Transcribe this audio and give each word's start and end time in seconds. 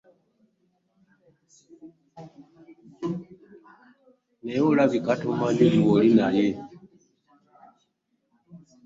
Naye 4.43 4.61
olabika 4.69 5.11
tomanyi 5.21 5.65
gw'oli 5.81 6.11
naye. 6.19 6.47